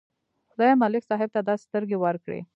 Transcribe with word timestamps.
خدای 0.51 0.71
ملک 0.81 1.03
صاحب 1.09 1.29
ته 1.35 1.41
داسې 1.49 1.63
سترګې 1.69 1.97
ورکړې. 1.99 2.39